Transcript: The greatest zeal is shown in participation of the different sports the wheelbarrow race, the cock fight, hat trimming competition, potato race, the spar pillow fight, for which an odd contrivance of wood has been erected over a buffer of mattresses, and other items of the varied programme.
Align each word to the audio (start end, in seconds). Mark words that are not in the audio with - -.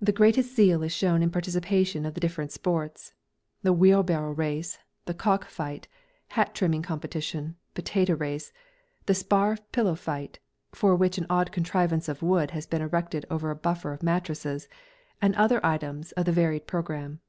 The 0.00 0.10
greatest 0.10 0.54
zeal 0.56 0.82
is 0.82 0.90
shown 0.94 1.22
in 1.22 1.28
participation 1.28 2.06
of 2.06 2.14
the 2.14 2.20
different 2.20 2.50
sports 2.50 3.12
the 3.62 3.74
wheelbarrow 3.74 4.32
race, 4.32 4.78
the 5.04 5.12
cock 5.12 5.44
fight, 5.50 5.86
hat 6.28 6.54
trimming 6.54 6.80
competition, 6.80 7.56
potato 7.74 8.14
race, 8.14 8.54
the 9.04 9.12
spar 9.12 9.58
pillow 9.70 9.96
fight, 9.96 10.38
for 10.72 10.96
which 10.96 11.18
an 11.18 11.26
odd 11.28 11.52
contrivance 11.52 12.08
of 12.08 12.22
wood 12.22 12.52
has 12.52 12.64
been 12.66 12.80
erected 12.80 13.26
over 13.30 13.50
a 13.50 13.54
buffer 13.54 13.92
of 13.92 14.02
mattresses, 14.02 14.66
and 15.20 15.34
other 15.34 15.60
items 15.62 16.12
of 16.12 16.24
the 16.24 16.32
varied 16.32 16.66
programme. 16.66 17.20